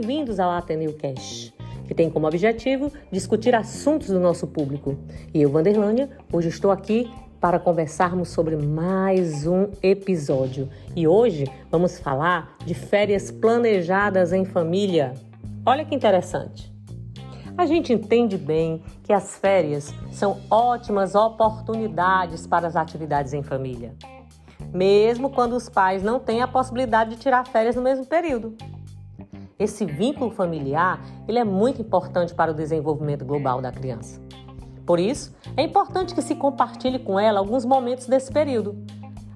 bem-vindos 0.00 0.40
ao 0.40 0.50
Ateneu 0.50 0.94
Cash, 0.94 1.52
que 1.86 1.94
tem 1.94 2.08
como 2.08 2.26
objetivo 2.26 2.90
discutir 3.12 3.54
assuntos 3.54 4.08
do 4.08 4.18
nosso 4.18 4.46
público. 4.46 4.96
E 5.34 5.42
eu, 5.42 5.50
Vanderlânia, 5.50 6.08
hoje 6.32 6.48
estou 6.48 6.70
aqui 6.70 7.12
para 7.38 7.58
conversarmos 7.58 8.30
sobre 8.30 8.56
mais 8.56 9.46
um 9.46 9.68
episódio. 9.82 10.70
E 10.96 11.06
hoje 11.06 11.44
vamos 11.70 11.98
falar 11.98 12.56
de 12.64 12.72
férias 12.72 13.30
planejadas 13.30 14.32
em 14.32 14.46
família. 14.46 15.12
Olha 15.66 15.84
que 15.84 15.94
interessante. 15.94 16.72
A 17.58 17.66
gente 17.66 17.92
entende 17.92 18.38
bem 18.38 18.82
que 19.02 19.12
as 19.12 19.36
férias 19.36 19.92
são 20.10 20.40
ótimas 20.50 21.14
oportunidades 21.14 22.46
para 22.46 22.66
as 22.66 22.74
atividades 22.74 23.34
em 23.34 23.42
família 23.42 23.94
mesmo 24.72 25.30
quando 25.30 25.56
os 25.56 25.68
pais 25.68 26.00
não 26.00 26.20
têm 26.20 26.42
a 26.42 26.46
possibilidade 26.46 27.10
de 27.10 27.16
tirar 27.16 27.44
férias 27.44 27.74
no 27.74 27.82
mesmo 27.82 28.06
período. 28.06 28.56
Esse 29.60 29.84
vínculo 29.84 30.30
familiar 30.30 31.00
ele 31.28 31.38
é 31.38 31.44
muito 31.44 31.82
importante 31.82 32.34
para 32.34 32.50
o 32.50 32.54
desenvolvimento 32.54 33.24
global 33.24 33.60
da 33.60 33.70
criança. 33.70 34.20
Por 34.86 34.98
isso, 34.98 35.32
é 35.56 35.62
importante 35.62 36.14
que 36.14 36.22
se 36.22 36.34
compartilhe 36.34 36.98
com 36.98 37.20
ela 37.20 37.38
alguns 37.38 37.64
momentos 37.64 38.06
desse 38.06 38.32
período. 38.32 38.82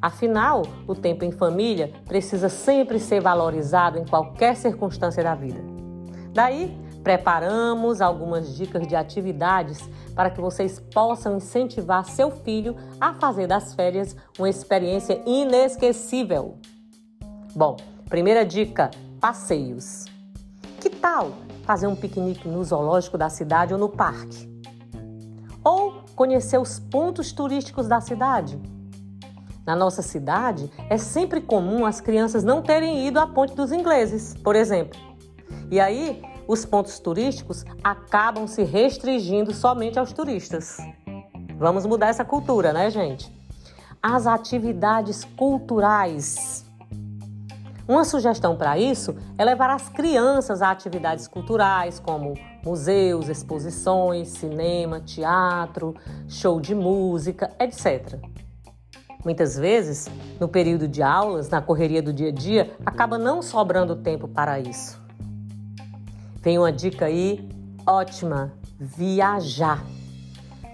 Afinal, 0.00 0.62
o 0.86 0.94
tempo 0.94 1.24
em 1.24 1.32
família 1.32 1.92
precisa 2.06 2.48
sempre 2.48 2.98
ser 2.98 3.20
valorizado 3.20 3.98
em 3.98 4.06
qualquer 4.06 4.56
circunstância 4.56 5.22
da 5.22 5.34
vida. 5.34 5.60
Daí, 6.32 6.80
Preparamos 7.02 8.00
algumas 8.00 8.56
dicas 8.56 8.86
de 8.86 8.94
atividades 8.94 9.80
para 10.14 10.30
que 10.30 10.40
vocês 10.40 10.78
possam 10.78 11.36
incentivar 11.36 12.04
seu 12.04 12.30
filho 12.30 12.76
a 13.00 13.12
fazer 13.14 13.48
das 13.48 13.74
férias 13.74 14.16
uma 14.38 14.48
experiência 14.48 15.20
inesquecível. 15.26 16.58
Bom, 17.54 17.76
primeira 18.08 18.46
dica: 18.46 18.90
passeios. 19.20 20.11
Que 20.82 20.90
tal 20.90 21.34
fazer 21.62 21.86
um 21.86 21.94
piquenique 21.94 22.48
no 22.48 22.64
zoológico 22.64 23.16
da 23.16 23.28
cidade 23.28 23.72
ou 23.72 23.78
no 23.78 23.88
parque? 23.88 24.50
Ou 25.62 26.02
conhecer 26.16 26.58
os 26.58 26.80
pontos 26.80 27.30
turísticos 27.30 27.86
da 27.86 28.00
cidade? 28.00 28.60
Na 29.64 29.76
nossa 29.76 30.02
cidade, 30.02 30.68
é 30.90 30.98
sempre 30.98 31.40
comum 31.40 31.86
as 31.86 32.00
crianças 32.00 32.42
não 32.42 32.60
terem 32.60 33.06
ido 33.06 33.20
à 33.20 33.28
Ponte 33.28 33.54
dos 33.54 33.70
Ingleses, 33.70 34.34
por 34.42 34.56
exemplo. 34.56 34.98
E 35.70 35.78
aí, 35.78 36.20
os 36.48 36.64
pontos 36.64 36.98
turísticos 36.98 37.64
acabam 37.84 38.48
se 38.48 38.64
restringindo 38.64 39.54
somente 39.54 40.00
aos 40.00 40.12
turistas. 40.12 40.78
Vamos 41.58 41.86
mudar 41.86 42.08
essa 42.08 42.24
cultura, 42.24 42.72
né, 42.72 42.90
gente? 42.90 43.32
As 44.02 44.26
atividades 44.26 45.22
culturais. 45.36 46.66
Uma 47.92 48.06
sugestão 48.06 48.56
para 48.56 48.78
isso 48.78 49.14
é 49.36 49.44
levar 49.44 49.68
as 49.68 49.86
crianças 49.90 50.62
a 50.62 50.70
atividades 50.70 51.28
culturais 51.28 52.00
como 52.00 52.32
museus, 52.64 53.28
exposições, 53.28 54.28
cinema, 54.28 54.98
teatro, 54.98 55.94
show 56.26 56.58
de 56.58 56.74
música, 56.74 57.50
etc. 57.60 58.18
Muitas 59.22 59.58
vezes, 59.58 60.08
no 60.40 60.48
período 60.48 60.88
de 60.88 61.02
aulas, 61.02 61.50
na 61.50 61.60
correria 61.60 62.00
do 62.00 62.14
dia 62.14 62.30
a 62.30 62.32
dia, 62.32 62.74
acaba 62.86 63.18
não 63.18 63.42
sobrando 63.42 63.94
tempo 63.94 64.26
para 64.26 64.58
isso. 64.58 64.98
Tem 66.40 66.56
uma 66.56 66.72
dica 66.72 67.04
aí 67.04 67.46
ótima: 67.86 68.54
viajar. 68.80 69.84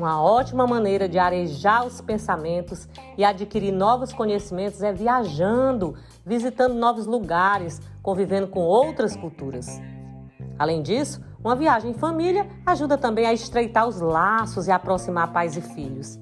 Uma 0.00 0.18
ótima 0.18 0.66
maneira 0.66 1.06
de 1.06 1.18
arejar 1.18 1.84
os 1.86 2.00
pensamentos 2.00 2.88
e 3.18 3.22
adquirir 3.22 3.70
novos 3.70 4.14
conhecimentos 4.14 4.82
é 4.82 4.94
viajando, 4.94 5.94
visitando 6.24 6.72
novos 6.74 7.04
lugares, 7.04 7.82
convivendo 8.02 8.48
com 8.48 8.60
outras 8.60 9.14
culturas. 9.14 9.78
Além 10.58 10.80
disso, 10.80 11.20
uma 11.44 11.54
viagem 11.54 11.90
em 11.90 11.94
família 11.94 12.48
ajuda 12.64 12.96
também 12.96 13.26
a 13.26 13.34
estreitar 13.34 13.86
os 13.86 14.00
laços 14.00 14.68
e 14.68 14.70
aproximar 14.70 15.34
pais 15.34 15.54
e 15.54 15.60
filhos. 15.60 16.18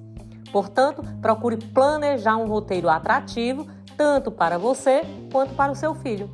Portanto, 0.50 1.05
procure 1.22 1.56
planejar 1.56 2.37
um 2.37 2.49
roteiro 2.49 2.88
atrativo 2.88 3.65
tanto 3.97 4.33
para 4.33 4.59
você 4.59 5.03
quanto 5.31 5.55
para 5.55 5.71
o 5.71 5.77
seu 5.77 5.94
filho. 5.94 6.28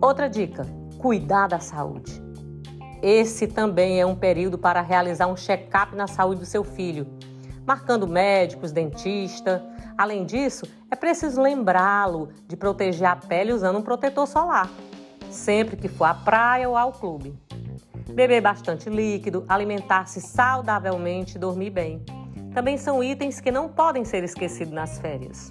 Outra 0.00 0.30
dica: 0.30 0.64
cuidar 0.96 1.46
da 1.46 1.60
saúde. 1.60 2.26
Esse 3.02 3.46
também 3.46 4.00
é 4.00 4.06
um 4.06 4.16
período 4.16 4.58
para 4.58 4.80
realizar 4.80 5.26
um 5.26 5.36
check-up 5.36 5.94
na 5.94 6.06
saúde 6.06 6.40
do 6.40 6.46
seu 6.46 6.64
filho, 6.64 7.06
marcando 7.64 8.08
médicos, 8.08 8.72
dentista. 8.72 9.64
Além 9.96 10.24
disso, 10.24 10.66
é 10.90 10.96
preciso 10.96 11.40
lembrá-lo 11.40 12.30
de 12.46 12.56
proteger 12.56 13.08
a 13.08 13.14
pele 13.14 13.52
usando 13.52 13.78
um 13.78 13.82
protetor 13.82 14.26
solar, 14.26 14.68
sempre 15.30 15.76
que 15.76 15.88
for 15.88 16.06
à 16.06 16.14
praia 16.14 16.68
ou 16.68 16.76
ao 16.76 16.92
clube. 16.92 17.38
Beber 18.10 18.40
bastante 18.40 18.88
líquido, 18.88 19.44
alimentar-se 19.48 20.20
saudavelmente 20.20 21.36
e 21.36 21.38
dormir 21.38 21.70
bem. 21.70 22.02
Também 22.52 22.76
são 22.76 23.04
itens 23.04 23.40
que 23.40 23.52
não 23.52 23.68
podem 23.68 24.04
ser 24.04 24.24
esquecidos 24.24 24.72
nas 24.72 24.98
férias. 24.98 25.48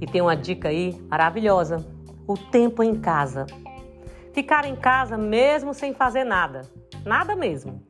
E 0.00 0.06
tem 0.06 0.22
uma 0.22 0.36
dica 0.36 0.68
aí 0.68 0.98
maravilhosa: 1.10 1.84
o 2.26 2.38
tempo 2.38 2.82
em 2.82 2.94
casa. 2.94 3.46
Ficar 4.32 4.64
em 4.64 4.76
casa 4.76 5.16
mesmo 5.16 5.74
sem 5.74 5.92
fazer 5.92 6.24
nada. 6.24 6.62
Nada 7.04 7.34
mesmo. 7.34 7.82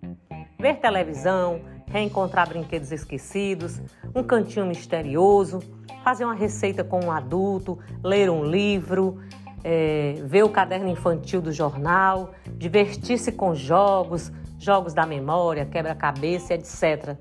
Ver 0.58 0.76
televisão, 0.76 1.60
reencontrar 1.86 2.48
brinquedos 2.48 2.92
esquecidos, 2.92 3.80
um 4.14 4.22
cantinho 4.22 4.66
misterioso, 4.66 5.60
fazer 6.02 6.24
uma 6.24 6.34
receita 6.34 6.84
com 6.84 7.04
um 7.04 7.10
adulto, 7.10 7.78
ler 8.02 8.30
um 8.30 8.44
livro, 8.44 9.20
é, 9.64 10.14
ver 10.24 10.44
o 10.44 10.48
caderno 10.48 10.88
infantil 10.88 11.42
do 11.42 11.52
jornal, 11.52 12.32
divertir-se 12.56 13.32
com 13.32 13.54
jogos, 13.54 14.32
jogos 14.58 14.94
da 14.94 15.04
memória, 15.04 15.66
quebra-cabeça, 15.66 16.54
etc 16.54 17.18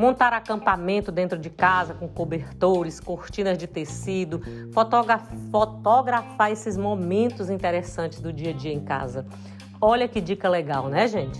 montar 0.00 0.32
acampamento 0.32 1.12
dentro 1.12 1.38
de 1.38 1.50
casa 1.50 1.92
com 1.92 2.08
cobertores, 2.08 2.98
cortinas 2.98 3.58
de 3.58 3.66
tecido, 3.66 4.40
fotografar 4.72 6.50
esses 6.50 6.74
momentos 6.74 7.50
interessantes 7.50 8.18
do 8.18 8.32
dia 8.32 8.48
a 8.48 8.54
dia 8.54 8.72
em 8.72 8.80
casa. 8.80 9.26
Olha 9.78 10.08
que 10.08 10.18
dica 10.18 10.48
legal, 10.48 10.88
né, 10.88 11.06
gente? 11.06 11.38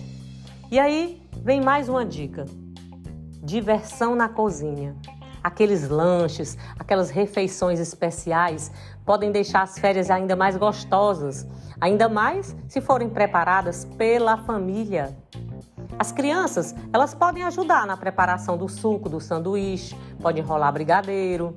E 0.70 0.78
aí 0.78 1.22
vem 1.42 1.58
mais 1.58 1.88
uma 1.88 2.04
dica: 2.04 2.44
diversão 3.42 4.14
na 4.14 4.28
cozinha. 4.28 4.94
Aqueles 5.42 5.88
lanches, 5.88 6.58
aquelas 6.78 7.08
refeições 7.08 7.80
especiais 7.80 8.70
podem 9.06 9.32
deixar 9.32 9.62
as 9.62 9.78
férias 9.78 10.10
ainda 10.10 10.36
mais 10.36 10.58
gostosas, 10.58 11.46
ainda 11.80 12.10
mais 12.10 12.54
se 12.68 12.82
forem 12.82 13.08
preparadas 13.08 13.86
pela 13.96 14.36
família. 14.36 15.16
As 16.00 16.10
crianças, 16.10 16.74
elas 16.94 17.12
podem 17.12 17.42
ajudar 17.42 17.86
na 17.86 17.94
preparação 17.94 18.56
do 18.56 18.70
suco 18.70 19.06
do 19.06 19.20
sanduíche, 19.20 19.94
pode 20.18 20.40
enrolar 20.40 20.72
brigadeiro, 20.72 21.54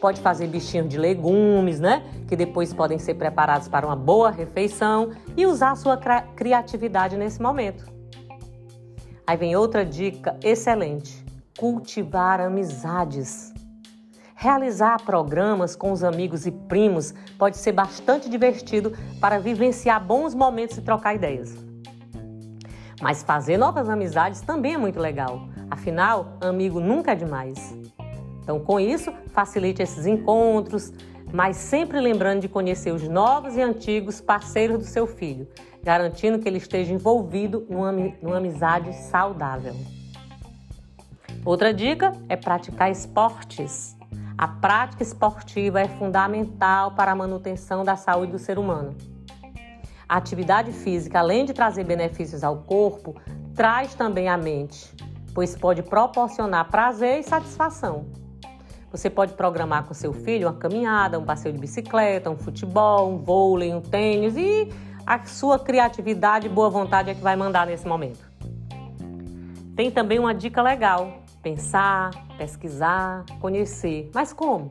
pode 0.00 0.20
fazer 0.20 0.48
bichinhos 0.48 0.88
de 0.88 0.98
legumes, 0.98 1.78
né? 1.78 2.02
Que 2.26 2.34
depois 2.34 2.74
podem 2.74 2.98
ser 2.98 3.14
preparados 3.14 3.68
para 3.68 3.86
uma 3.86 3.94
boa 3.94 4.32
refeição 4.32 5.12
e 5.36 5.46
usar 5.46 5.76
sua 5.76 5.96
criatividade 5.96 7.16
nesse 7.16 7.40
momento. 7.40 7.84
Aí 9.24 9.36
vem 9.36 9.54
outra 9.54 9.86
dica 9.86 10.36
excelente: 10.42 11.24
cultivar 11.56 12.40
amizades. 12.40 13.54
Realizar 14.34 15.04
programas 15.04 15.76
com 15.76 15.92
os 15.92 16.02
amigos 16.02 16.46
e 16.46 16.50
primos 16.50 17.14
pode 17.38 17.58
ser 17.58 17.70
bastante 17.70 18.28
divertido 18.28 18.92
para 19.20 19.38
vivenciar 19.38 20.04
bons 20.04 20.34
momentos 20.34 20.78
e 20.78 20.82
trocar 20.82 21.14
ideias. 21.14 21.73
Mas 23.02 23.22
fazer 23.22 23.56
novas 23.56 23.88
amizades 23.88 24.40
também 24.40 24.74
é 24.74 24.78
muito 24.78 25.00
legal. 25.00 25.48
Afinal, 25.70 26.36
amigo 26.40 26.80
nunca 26.80 27.12
é 27.12 27.14
demais. 27.14 27.76
Então, 28.42 28.60
com 28.60 28.78
isso, 28.78 29.12
facilite 29.32 29.82
esses 29.82 30.06
encontros, 30.06 30.92
mas 31.32 31.56
sempre 31.56 31.98
lembrando 32.00 32.42
de 32.42 32.48
conhecer 32.48 32.92
os 32.92 33.08
novos 33.08 33.56
e 33.56 33.62
antigos 33.62 34.20
parceiros 34.20 34.78
do 34.78 34.84
seu 34.84 35.06
filho, 35.06 35.48
garantindo 35.82 36.38
que 36.38 36.48
ele 36.48 36.58
esteja 36.58 36.92
envolvido 36.92 37.66
numa, 37.68 37.90
numa 37.90 38.36
amizade 38.36 38.92
saudável. 38.94 39.74
Outra 41.44 41.74
dica 41.74 42.12
é 42.28 42.36
praticar 42.36 42.90
esportes. 42.90 43.96
A 44.36 44.48
prática 44.48 45.02
esportiva 45.02 45.80
é 45.80 45.88
fundamental 45.88 46.92
para 46.92 47.12
a 47.12 47.14
manutenção 47.14 47.84
da 47.84 47.96
saúde 47.96 48.32
do 48.32 48.38
ser 48.38 48.58
humano. 48.58 48.94
A 50.14 50.18
atividade 50.18 50.70
física, 50.70 51.18
além 51.18 51.44
de 51.44 51.52
trazer 51.52 51.82
benefícios 51.82 52.44
ao 52.44 52.58
corpo, 52.58 53.16
traz 53.52 53.96
também 53.96 54.28
à 54.28 54.36
mente, 54.36 54.94
pois 55.34 55.56
pode 55.56 55.82
proporcionar 55.82 56.70
prazer 56.70 57.18
e 57.18 57.22
satisfação. 57.24 58.06
Você 58.92 59.10
pode 59.10 59.32
programar 59.32 59.82
com 59.82 59.92
seu 59.92 60.12
filho 60.12 60.46
uma 60.46 60.54
caminhada, 60.54 61.18
um 61.18 61.24
passeio 61.24 61.52
de 61.52 61.60
bicicleta, 61.60 62.30
um 62.30 62.36
futebol, 62.36 63.12
um 63.12 63.18
vôlei, 63.18 63.74
um 63.74 63.80
tênis 63.80 64.36
e 64.36 64.72
a 65.04 65.24
sua 65.24 65.58
criatividade 65.58 66.46
e 66.46 66.48
boa 66.48 66.70
vontade 66.70 67.10
é 67.10 67.14
que 67.16 67.20
vai 67.20 67.34
mandar 67.34 67.66
nesse 67.66 67.84
momento. 67.84 68.24
Tem 69.74 69.90
também 69.90 70.20
uma 70.20 70.32
dica 70.32 70.62
legal: 70.62 71.24
pensar, 71.42 72.12
pesquisar, 72.38 73.24
conhecer. 73.40 74.12
Mas 74.14 74.32
como? 74.32 74.68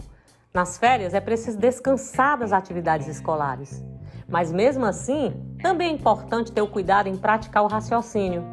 Nas 0.53 0.77
férias 0.77 1.15
é 1.15 1.19
preciso 1.19 1.57
descansar 1.57 2.37
das 2.37 2.53
atividades 2.53 3.07
escolares. 3.07 3.83
Mas 4.29 4.51
mesmo 4.51 4.85
assim, 4.85 5.33
também 5.59 5.89
é 5.89 5.93
importante 5.93 6.51
ter 6.51 6.61
o 6.61 6.67
cuidado 6.67 7.09
em 7.09 7.17
praticar 7.17 7.63
o 7.63 7.67
raciocínio. 7.67 8.43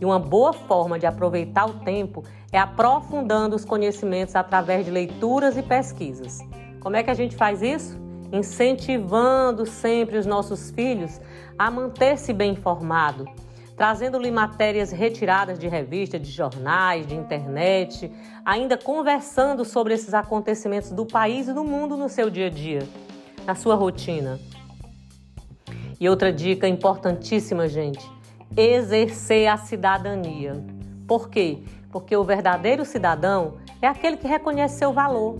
E 0.00 0.04
uma 0.04 0.18
boa 0.18 0.52
forma 0.52 0.98
de 0.98 1.06
aproveitar 1.06 1.66
o 1.66 1.74
tempo 1.74 2.24
é 2.50 2.58
aprofundando 2.58 3.54
os 3.54 3.64
conhecimentos 3.64 4.34
através 4.34 4.84
de 4.84 4.90
leituras 4.90 5.56
e 5.56 5.62
pesquisas. 5.62 6.40
Como 6.80 6.96
é 6.96 7.04
que 7.04 7.10
a 7.10 7.14
gente 7.14 7.36
faz 7.36 7.62
isso? 7.62 7.96
Incentivando 8.32 9.64
sempre 9.64 10.18
os 10.18 10.26
nossos 10.26 10.72
filhos 10.72 11.20
a 11.56 11.70
manter-se 11.70 12.32
bem 12.32 12.54
informado, 12.54 13.26
trazendo-lhe 13.76 14.30
matérias 14.30 14.90
retiradas 14.90 15.58
de 15.58 15.68
revistas, 15.68 16.20
de 16.20 16.30
jornais, 16.30 17.06
de 17.06 17.14
internet, 17.14 18.10
ainda 18.44 18.78
conversando 18.78 19.64
sobre 19.64 19.92
esses 19.92 20.14
acontecimentos 20.14 20.90
do 20.90 21.04
país 21.04 21.46
e 21.46 21.52
do 21.52 21.62
mundo 21.62 21.96
no 21.96 22.08
seu 22.08 22.30
dia 22.30 22.46
a 22.46 22.50
dia, 22.50 22.82
na 23.44 23.54
sua 23.54 23.74
rotina. 23.74 24.40
E 26.00 26.08
outra 26.08 26.32
dica 26.32 26.66
importantíssima, 26.66 27.68
gente: 27.68 28.10
exercer 28.56 29.46
a 29.48 29.58
cidadania. 29.58 30.64
Por 31.06 31.28
quê? 31.28 31.58
Porque 31.92 32.16
o 32.16 32.24
verdadeiro 32.24 32.84
cidadão 32.84 33.58
é 33.80 33.86
aquele 33.86 34.16
que 34.16 34.26
reconhece 34.26 34.78
seu 34.78 34.92
valor, 34.92 35.36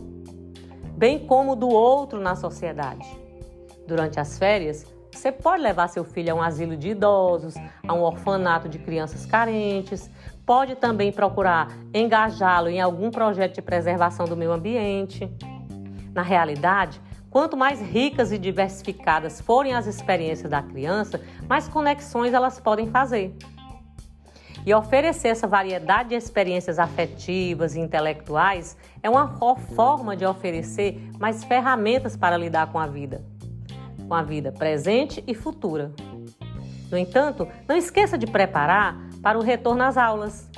bem 0.96 1.26
como 1.26 1.56
do 1.56 1.68
outro 1.68 2.20
na 2.20 2.36
sociedade. 2.36 3.06
Durante 3.86 4.20
as 4.20 4.38
férias, 4.38 4.84
você 5.16 5.32
pode 5.32 5.62
levar 5.62 5.88
seu 5.88 6.04
filho 6.04 6.32
a 6.32 6.36
um 6.36 6.42
asilo 6.42 6.76
de 6.76 6.90
idosos, 6.90 7.54
a 7.86 7.94
um 7.94 8.02
orfanato 8.02 8.68
de 8.68 8.78
crianças 8.78 9.24
carentes, 9.24 10.10
pode 10.44 10.76
também 10.76 11.10
procurar 11.10 11.68
engajá-lo 11.92 12.68
em 12.68 12.80
algum 12.80 13.10
projeto 13.10 13.54
de 13.54 13.62
preservação 13.62 14.26
do 14.26 14.36
meio 14.36 14.52
ambiente. 14.52 15.28
Na 16.14 16.22
realidade, 16.22 17.00
quanto 17.30 17.56
mais 17.56 17.80
ricas 17.80 18.30
e 18.30 18.38
diversificadas 18.38 19.40
forem 19.40 19.74
as 19.74 19.86
experiências 19.86 20.50
da 20.50 20.62
criança, 20.62 21.20
mais 21.48 21.66
conexões 21.66 22.34
elas 22.34 22.60
podem 22.60 22.86
fazer. 22.86 23.34
E 24.64 24.74
oferecer 24.74 25.28
essa 25.28 25.46
variedade 25.46 26.10
de 26.10 26.14
experiências 26.16 26.78
afetivas 26.78 27.74
e 27.76 27.80
intelectuais 27.80 28.76
é 29.02 29.08
uma 29.08 29.28
forma 29.74 30.16
de 30.16 30.26
oferecer 30.26 31.10
mais 31.18 31.44
ferramentas 31.44 32.16
para 32.16 32.36
lidar 32.36 32.72
com 32.72 32.78
a 32.78 32.86
vida 32.86 33.35
com 34.06 34.14
a 34.14 34.22
vida 34.22 34.52
presente 34.52 35.22
e 35.26 35.34
futura. 35.34 35.92
No 36.90 36.96
entanto, 36.96 37.48
não 37.68 37.76
esqueça 37.76 38.16
de 38.16 38.26
preparar 38.26 38.96
para 39.22 39.38
o 39.38 39.42
retorno 39.42 39.82
às 39.82 39.96
aulas. 39.96 40.48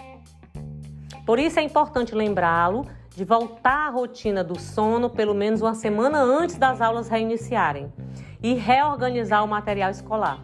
Por 1.25 1.39
isso 1.39 1.59
é 1.59 1.62
importante 1.62 2.15
lembrá-lo 2.15 2.87
de 3.15 3.25
voltar 3.25 3.89
à 3.89 3.91
rotina 3.91 4.45
do 4.45 4.59
sono 4.59 5.11
pelo 5.11 5.35
menos 5.35 5.61
uma 5.61 5.75
semana 5.75 6.21
antes 6.23 6.56
das 6.56 6.81
aulas 6.81 7.09
reiniciarem 7.09 7.93
e 8.43 8.55
reorganizar 8.55 9.45
o 9.45 9.49
material 9.49 9.91
escolar, 9.91 10.41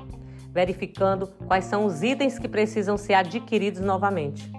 verificando 0.51 1.29
quais 1.47 1.67
são 1.67 1.85
os 1.85 2.03
itens 2.03 2.39
que 2.39 2.49
precisam 2.49 2.97
ser 2.97 3.15
adquiridos 3.15 3.81
novamente. 3.81 4.51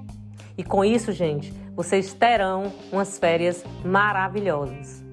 E 0.58 0.64
com 0.64 0.86
isso, 0.86 1.12
gente, 1.12 1.52
vocês 1.76 2.14
terão 2.14 2.72
umas 2.92 3.20
férias 3.20 3.64
maravilhosas. 3.84 5.05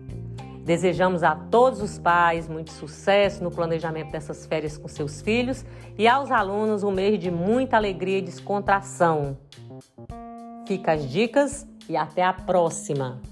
Desejamos 0.65 1.25
a 1.25 1.35
todos 1.35 1.83
os 1.83 1.99
pais 1.99 2.49
muito 2.49 2.71
sucesso 2.71 3.43
no 3.43 3.51
planejamento 3.51 4.13
dessas 4.13 4.47
férias 4.47 4.79
com 4.79 4.87
seus 4.87 5.21
filhos 5.21 5.65
e 5.99 6.07
aos 6.07 6.31
alunos 6.31 6.85
um 6.85 6.93
mês 6.93 7.19
de 7.19 7.31
muita 7.31 7.77
alegria 7.77 8.19
e 8.19 8.23
descontração. 8.23 9.37
Fica 10.67 10.93
as 10.93 11.11
dicas 11.11 11.67
e 11.89 11.97
até 11.97 12.23
a 12.23 12.33
próxima! 12.33 13.32